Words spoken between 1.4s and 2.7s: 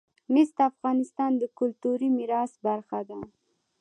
کلتوري میراث